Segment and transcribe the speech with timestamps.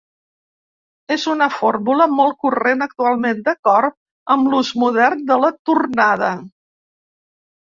[1.15, 3.95] És una fórmula molt corrent actualment, d'acord
[4.37, 6.33] amb l'ús modern de la tornada.